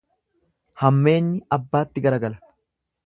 [0.83, 2.43] Hammeenyi abbaatti garagala.